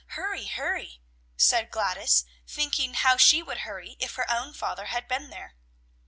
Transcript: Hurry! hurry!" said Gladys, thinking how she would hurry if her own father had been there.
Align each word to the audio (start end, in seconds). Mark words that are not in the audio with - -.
Hurry! 0.17 0.45
hurry!" 0.47 0.99
said 1.37 1.69
Gladys, 1.69 2.25
thinking 2.47 2.95
how 2.95 3.17
she 3.17 3.43
would 3.43 3.59
hurry 3.59 3.97
if 3.99 4.15
her 4.15 4.25
own 4.31 4.51
father 4.51 4.85
had 4.85 5.07
been 5.07 5.29
there. 5.29 5.53